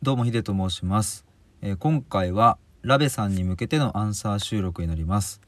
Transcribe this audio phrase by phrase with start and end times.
[0.00, 1.26] どうもヒデと申します、
[1.60, 5.40] えー今回はラベさんに向けてのアンサー収録になります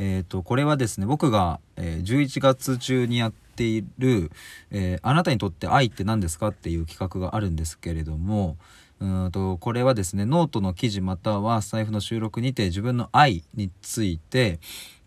[0.00, 4.32] えっ、とこれはですね僕が、えー11月中にやっている、
[4.72, 8.56] えあなたにとって愛って何ですか?」っていう企画があるんですけれども
[8.98, 14.58] うんとこれはですねノートの記事またはスタイフの収録にて自分の愛について、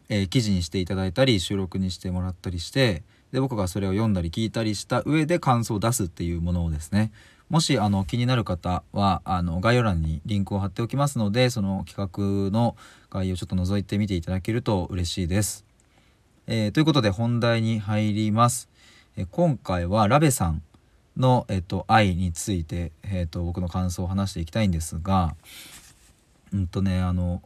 [0.07, 7.11] え記事にしていただいたり収録にしてもらったりしてで僕がそれを読んだり聞いたりした上で感想を出すっていうものをですね
[7.49, 12.75] もしあの気になる方はあの概要欄にリンクを貼っておきますのでその企画の
[13.09, 15.65] 概要をちょっと覗いてみていただけると嬉しいです。
[16.47, 18.69] えーということで本題に入ります。
[19.15, 20.61] えー今回はラベさん
[21.15, 25.35] の、えっと愛について、えっと僕の感想を話していきたいんですが
[26.53, 27.41] うんとねあの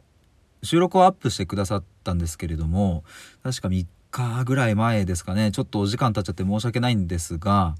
[0.62, 3.04] 収録をアップしてくださったんですけれども
[3.42, 7.74] 確か3日ぐらい前ですかねちょっとお時間経っちゃって申し訳ないんですが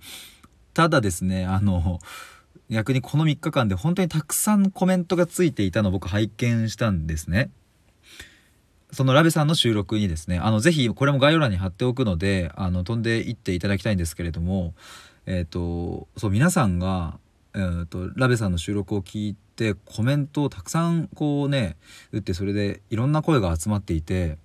[0.74, 2.00] ただですねあの
[2.70, 7.50] 逆にこの3日間で本当にたくさんコメントがついていたのを僕拝見したんですね。
[8.92, 14.74] そのラベさんの収録にですねあのぜひこれも概要欄に貼っておくのであの飛んでいっていただきたいんですけれども
[15.24, 17.18] えっ、とそう皆さんが、
[17.54, 21.76] えー、とラベさんの収録を聞いてコメントをたくさんこうね
[22.12, 24.36] 打ってそれでいろんな声が集まっていて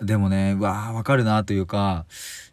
[0.00, 2.06] でもねわあわかるなというか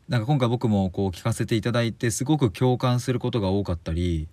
[0.08, 4.28] なんか今回僕もこう聞かせていただいてすごく共感することが多かったり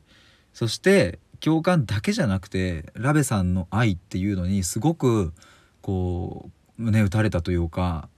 [0.53, 5.33] そして共感だけじゃなくてラベさんの愛っていうのにすごく
[5.81, 8.09] こう胸打たれたというか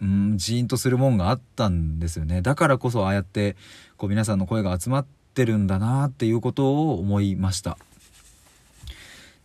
[0.00, 2.40] うんジーンとするもんがあったんですよね。
[2.40, 3.56] だからこそああやって
[3.96, 7.76] こう皆さんの声が集まってるんだなっていうことを思いました。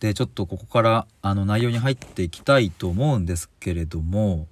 [0.00, 4.46] でちょっとここからあの内容に入っていきたいと思うんですけれども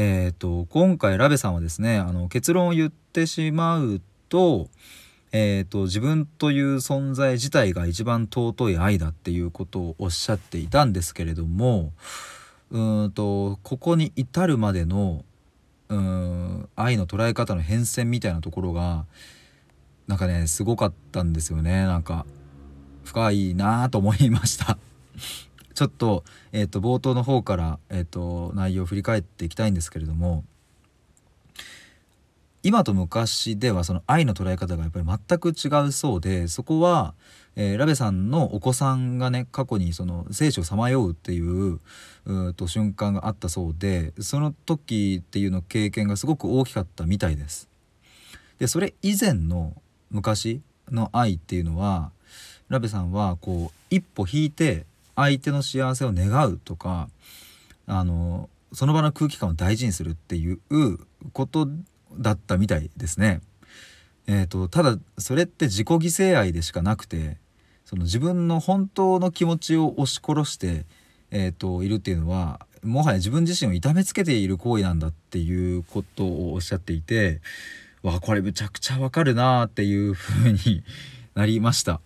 [0.00, 4.68] えー、と今回ラベさんはですねあの結論を言ってしまうと,、
[5.32, 11.92] えー、と自分という存在自体が一番尊い愛だっていうことをおっしゃっていたんですけれども
[12.70, 15.24] うんとここに至るまでの
[15.88, 19.04] うん愛の捉え方の変遷みたいなところが
[20.06, 21.86] なんかねすごかったんですよね。
[21.86, 22.24] なんか
[23.08, 24.76] 深いなぁと思いました。
[25.74, 30.44] ちょっと,、えー、と冒頭の方から、えー、と内容を振り返っていきたいんですけれども
[32.62, 37.14] 今と昔ではその愛の捉え方がやっぱり全く違うそうでそこは、
[37.56, 41.80] えーラベさんのお子さんがね過去にその生死をさまようっていう
[42.26, 47.68] うと瞬間があったそうでその時っていうの経験がすごく大きかったみたいです。
[48.58, 49.80] でそれ以前の
[50.10, 52.10] 昔の愛っていうのは
[52.68, 54.84] ラベさんはこう一歩引いて
[55.16, 57.08] 相手の幸せを願うとか
[57.86, 60.58] あのその場の空気感を大事にするっていう
[61.32, 61.68] こと
[62.16, 63.40] だったみたいですね。
[64.26, 67.38] えー、とただそれって自己犠牲愛でしかなくて
[67.86, 70.84] その自分の本当の気持ちを押し殺して、
[71.30, 77.40] えー、といるっていうのはもはや自分自身を痛めつけている行為なんだっていうことをおっしゃっていて
[78.02, 80.82] わあこれむちゃくちゃわかるなーっていう風に
[81.34, 82.02] なりました。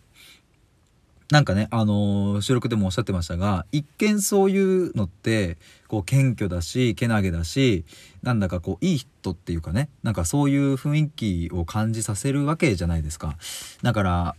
[1.32, 5.56] なんかね、あのー収録でもおっしゃってましたが一見そういうのって
[5.88, 7.86] こう謙虚だしけなげだし
[8.22, 13.38] なんだかこういい人っていうかねなんかそういう雰囲気を感じさせるわけじゃないですか。
[13.80, 14.36] だから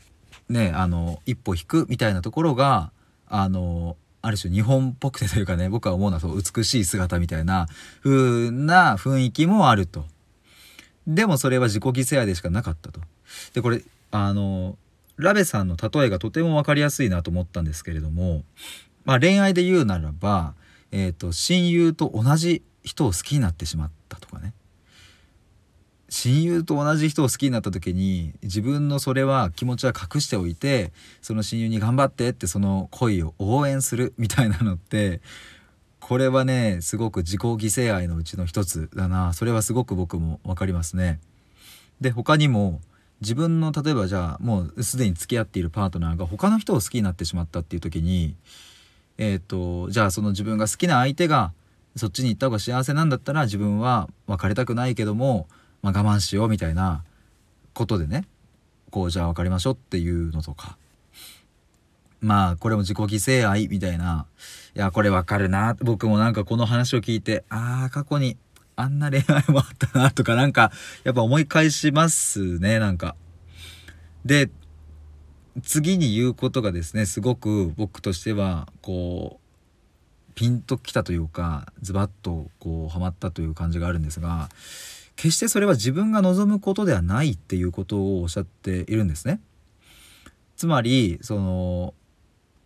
[0.49, 2.91] ねあの一歩引くみたいなところが
[3.27, 7.65] あのある種日本っぽくてというかね僕は思うのはそう美しい姿みたいな
[8.03, 10.05] 風な雰囲気もあると。
[11.07, 13.01] でもそれは自己犠牲でしかなかったと。
[13.55, 14.77] でこれあの
[15.17, 18.43] ラベさんの例えがとても分かりやすいなと思ったんですけれども、
[19.05, 20.55] まあ、恋愛で言うならば、
[20.91, 24.53] えー、と親友と同じ人を好きになってしまったとかね
[26.09, 35.21] 親友と同じ人を好きになった時に自分のそれは気持ちは隠しておいてその親友に頑張ってってその恋を応援するみたいなのって
[35.99, 41.19] これはねすごく自己犠牲愛のうちの一つだなそれはすごく僕も分かりますね。
[42.01, 42.81] で他にも
[43.23, 48.35] 自分の例えばじゃあもうすでに付き合っているパートナーが他の人を好きになってしまったっていう時に
[49.17, 51.53] えっ、とじゃあその自分が好きな相手が
[51.95, 55.47] そっちに行った方が幸せなんだったら自分は別れたくないけども、
[55.81, 57.03] まあ、我慢しようみたいな
[57.73, 58.25] ことでね
[58.91, 60.77] こうじゃあ別れましょうっていうのとか
[62.19, 64.25] まあこれも自己犠牲愛みたいな
[64.75, 68.37] いやこれわかるな僕もなんかこの話を聞いてああ過去に
[68.75, 70.71] あんな恋愛もあったなとかなんか
[71.03, 73.15] やっぱ思い返しますねなんか。
[74.25, 74.49] で
[75.61, 84.49] 次に言うことがですねすごく僕としてはこうピンときたというかズバッとこうはまったという感じがあるんですが
[85.15, 89.39] 決してそれは自分が望むことではないっていうことをおっしゃっているんですね。
[90.55, 91.93] つまりその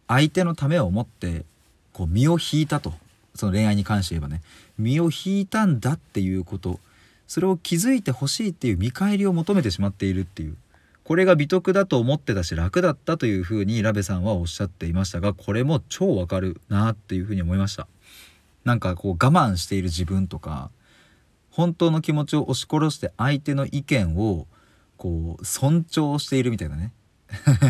[0.07, 1.45] 相手のためを思って
[1.93, 2.93] こう身を引いたと。
[3.35, 4.41] その恋愛に関して言えばね。
[4.79, 6.79] 身を引いたんだっていうこと。
[7.27, 10.55] それを気づいてほしいっていう見返りを求めてしまっているっていう。
[11.07, 17.87] これが美徳だと思ってたし楽だったというふうにラベさんはおっしゃっていましたがこれも超わかるなっていうふうに思いました。
[18.65, 20.69] なんかこう我慢している自分とか
[21.49, 24.47] 本当の気持ちを押し殺して相手の意見を
[24.97, 26.91] こう尊重しているみたいなね。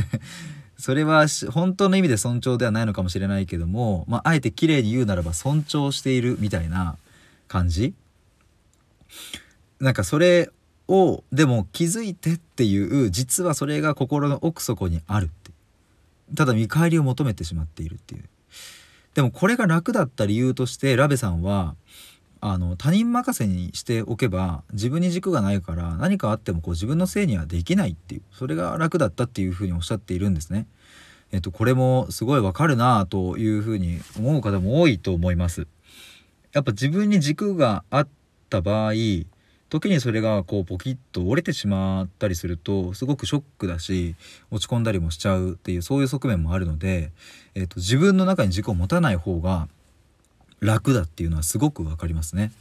[0.79, 6.97] それは本当の意味で尊重ではないのかもしれないけども、まあ、あえて綺麗に言うならば尊重しているみたいな
[7.47, 7.93] 感じ。
[9.79, 10.49] なんかそれ
[10.87, 15.51] をでも気づいてっていう実はそれが心の奥底にあるって
[16.35, 18.23] ただ見返りを求めてしまっているっていう
[19.13, 21.75] でもこれが楽だった理由としてラベさんは
[22.39, 30.67] あの他人任せにしておけば自分に軸がないから何かあってもこう自分のせいにはできないっていうそれが楽だったっていうふうにおっしゃっているんですね。
[31.31, 35.67] えっと、これもすごいわかるなというふうに思う方も多いと思います。
[36.53, 38.07] やっぱ自分に軸があっ
[38.49, 38.93] た場合
[39.69, 44.15] 時にそれがこうポキッと折れてしまったりするとすごくショックだし
[44.49, 47.11] 落ち込んだりもしちゃうっていうそういう側面もあるので、
[47.53, 49.67] えっと、自分の中に軸を持たない方が
[50.59, 52.51] 楽だっていうのはすごく分かりますね。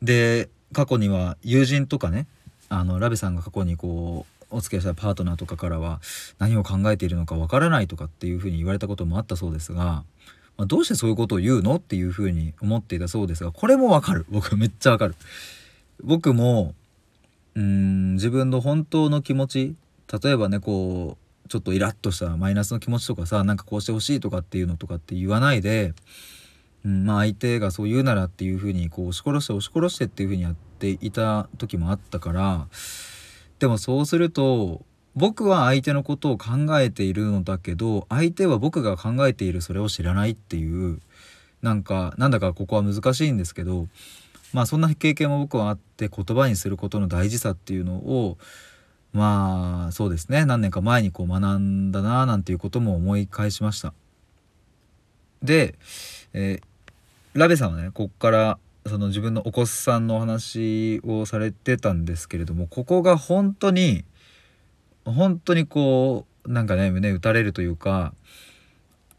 [0.00, 2.26] で過去には友人とかね
[2.68, 6.00] あのラベさんが過去にこうお付き合いしたパートナーとかからは
[6.38, 10.04] 何を考えているのかわからないとかっていうふうに言われたこともあったそうですが、
[10.62, 11.74] まあ、どうしてそういうことを言うの？
[11.74, 15.16] っていうふうに思っていたそうですがこれもわかる僕めっちゃわかる。
[16.04, 16.76] 僕も
[17.56, 19.74] うん自分の本当の気持ち
[20.22, 25.94] 例えばねこうちょっとイラッとしたマイナスの気持ちとかさなんかこうしてほしいとかっていうのとかって言わないで、
[26.84, 32.68] うん、まあ相手がそう言うならっていうふうにこう押し殺して押し殺してっていうふうにやっていた時もあったから
[33.58, 34.82] でもそうすると
[35.14, 36.50] 僕は相手のことを考
[36.80, 41.00] えているのだけど相手は僕が考えているそれを知らないっていう
[41.60, 43.88] なんかなんだかここは難しいんですけど
[44.52, 48.38] まあそんな経験も僕はあって言葉にすることの大事さっていうのを
[49.12, 50.46] まあそうですね。
[50.46, 53.92] 何年か前にこう学んだななんていうことも思い返しました。
[55.42, 55.74] で、
[56.32, 64.04] えー、ラベさんはねこっからその自分のお子さんのお話をされてたんですけれどもここが本当に
[65.04, 68.14] 本当にこうなんかね胸打たれるというか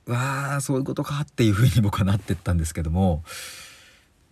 [0.05, 3.23] わあそういうことかっていうふうに僕はなってったんですけども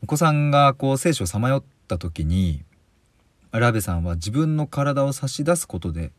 [0.04, 2.64] お子さんがこう聖書をさまよった時に
[3.52, 6.12] ラベさんは自分の体を差し出すことで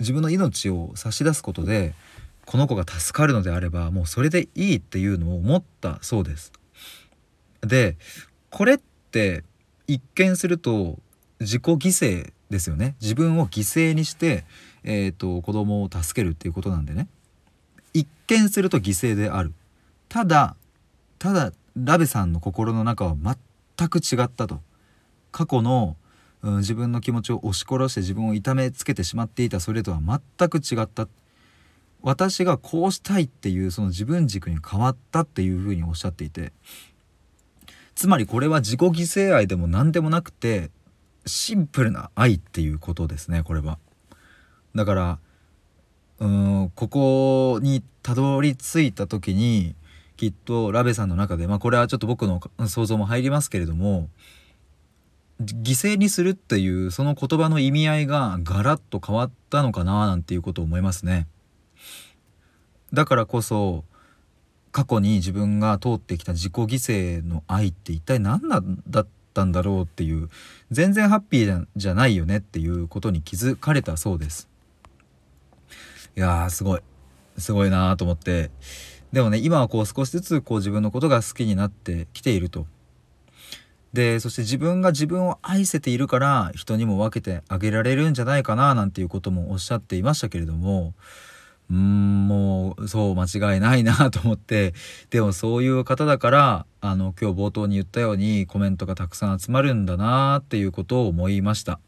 [0.00, 1.94] 自分の命を差し出すことで
[2.46, 6.52] この子が助かるのであればもうそれでいいっていうのを思ったそうです。
[7.60, 7.96] で
[8.50, 8.78] これっ
[9.10, 9.44] て
[9.86, 10.98] 一見すると
[11.38, 12.96] 自己犠牲ですよね。
[13.00, 14.44] 自分を犠牲にして、
[14.82, 17.08] えーと、子供を助けるっていうことなんでね。
[17.94, 19.52] 一見すると犠牲である。
[20.08, 20.56] ただ
[21.18, 24.60] ただラベさんの心の中は全く違ったと。
[25.32, 25.96] 過去の
[26.42, 31.08] うん、自分の気持ちを押し殺して自分を痛めつけてしまっていたそれとは全く違った。
[32.02, 36.52] 私がこうしたいっていうその自分軸に変わったっていうふうにおっしゃっていて。
[37.94, 40.70] つまりこれは自己犠牲愛でも何でもなくて
[41.30, 43.78] シンプルな愛っていうことですねこれは。
[44.74, 45.18] だから
[46.18, 49.74] うんここにたどり着いた時に
[50.16, 54.08] きっとラベさんの中でまあこれはちょっと僕の想像も入りますけれども
[55.42, 61.26] 犠牲にするっていうその言葉の意味合いがガラッと変わったのかななんていうことを思いますね。
[62.92, 63.84] だからこそ
[64.72, 70.28] 過去に自分が通ってきた自己犠牲の愛って一体何なんだったんだろうっていう
[70.70, 74.48] 全然ハッピーじゃないよねっていうことに気づかれたそうです。
[76.16, 76.80] いやーすごい。
[77.38, 78.50] すごいなーと思って。
[79.12, 82.66] でもね今はこう少しずつこう自分のことが好きになってきていると。
[83.92, 90.94] でそして自分が自分を愛せているから人にも分けてあげられるんじゃないかななんていうこともおっしゃっていましたけれども
[91.70, 94.74] うーんもうそう間違いないなと思って。
[95.10, 101.78] でもそういう方だからあの今日冒頭に言ったようにコメントがたくさん集まるんだなっていうことを思いました。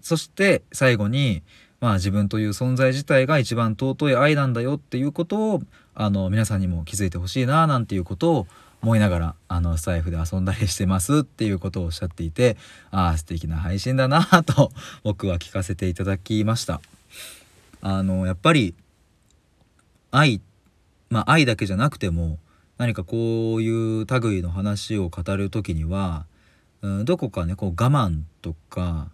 [0.00, 1.42] そして最後に
[1.80, 5.62] まあ自分という存在自体が一番尊い愛なんだよっていうことを
[5.94, 8.46] あの皆さんにも気づいてほしいななんていうことを
[8.82, 12.56] 思いながらあのスタイフで遊んだりしてますっていうことをおっしゃっていて
[12.90, 14.70] ああ素敵な配信だなと
[15.02, 16.80] 僕は聞かせていただきました。
[17.80, 18.74] あのやっぱり
[20.10, 20.40] 愛
[21.10, 22.38] まあ愛だけじゃなくても
[22.76, 26.26] 何かこういう類の話を語る時には、
[26.82, 29.08] うん、どこかねこう我慢とか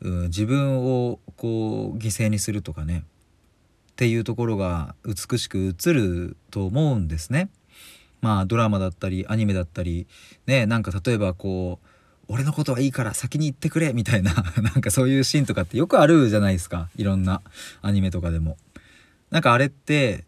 [0.00, 3.04] 自分をこう犠牲にするとかね
[3.92, 7.48] っていうところが美しく映ると思うんですね。
[8.20, 10.06] まあドラマだったりアニメだったり
[10.46, 11.87] ねなんか例えばこう
[12.28, 14.32] 俺のことはいいから先に行ってくれみたいな
[14.62, 17.42] なんかそういうシーンとかってよくあるじゃないですかいろんな
[17.82, 18.56] アニメとかでも。
[19.30, 20.24] なんかあれって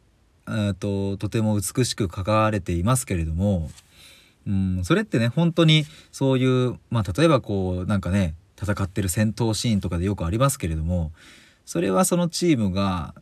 [0.78, 3.70] ととても美しく書かれていますけれども、
[4.46, 11.12] うん、それってね本当にそういうまあ例えばこうなんかね戦ってる戦闘シーンとかでよくありますけれども
[11.64, 13.14] それはそのチームが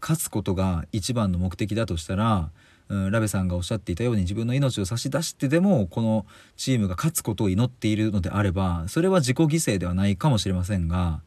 [0.00, 2.50] 勝つことが一番の目的だとしたら、
[2.88, 6.26] うん、ラベさんがおっしゃっていたように自分の命を差し出してでもこの
[6.56, 11.20] チームが勝つことを祈っているのであればそれは自己犠牲ではないかもしれませんが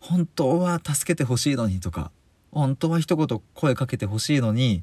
[0.00, 2.10] 本当は助けてほしいのにとか
[2.50, 4.82] 本当は一言声かけてほしいのに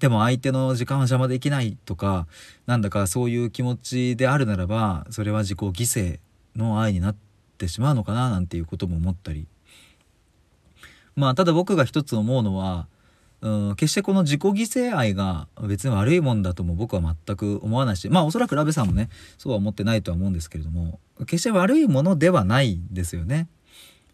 [0.00, 2.26] でも相手の時間は邪魔できないとか
[2.66, 6.18] なんだかそういう気持ちであるならばそれは自己犠牲
[6.56, 7.16] の愛になっ
[7.56, 9.46] てしまうのかななんていうことも思ったり。
[11.16, 12.86] まあただ僕が一つ思うのは
[13.40, 23.48] うん決してこの自己犠牲愛が別に悪いもんだとも僕は全く思わないしまあおそらくラベさんもねそうは思ってないとは思うんですけれども決して悪いものではないですよね。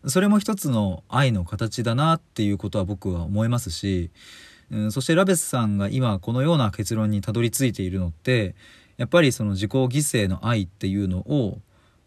[0.06, 4.10] それも一つの愛の形だなっていうことは僕は思いますし、
[4.70, 8.54] うん、そしてラベスさんが今このような結論にたどり着いているのって
[8.98, 11.58] やっぱりその自己犠牲の愛っていうのを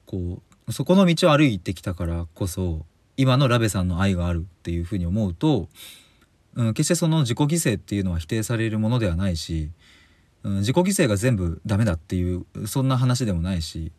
[0.06, 5.70] こうそこの道を歩いてきたからこそ今のラベさんの愛があるっていうふうに思うと、
[6.58, 9.72] うん、決してその自己犠牲っていうのは否定されるものではないし、
[10.44, 13.94] うん、自己犠牲が全部ダメだっていうそんな話でもないし、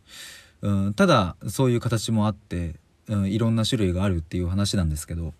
[0.60, 2.74] うん、ただそういう形もあって
[3.08, 5.32] うん、いろんな種類があるっていう話なんですけど。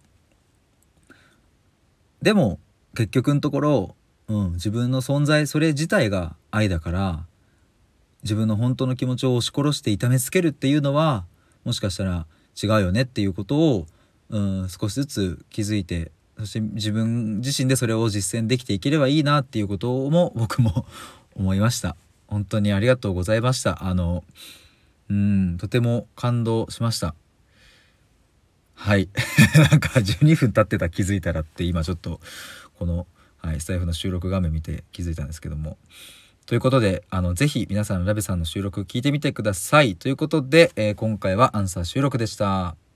[2.23, 2.59] でも
[2.97, 3.97] 結局のところ、
[4.27, 7.27] うん、自分の存在それ自体が愛だから
[8.25, 11.27] 自分の本当の気持ちを押し殺して痛めつけるっていうのは
[11.65, 12.27] もしかしたら
[12.61, 13.87] 違うよねっていうことを、
[14.31, 20.87] うん、少しずつ気づいてそして自分自身でそれを実践できていければいいなっていうことも 僕も
[21.35, 21.97] 思いました。
[22.29, 23.85] 本当にありがとうございました。
[23.85, 24.25] あの
[25.09, 27.15] うんとても感動しました。
[28.75, 29.09] はい。
[29.71, 32.21] なんか12分経ってた気づいたらって今ちょっと
[32.79, 33.07] この、
[33.39, 35.77] はい、スタイフの収録画面見て気づいたんですけども。
[36.47, 39.97] ということであのぜひ皆さんラベさんの収録聞いてみてください。
[39.97, 42.88] ということで、えー、今回はアンサー収録でした。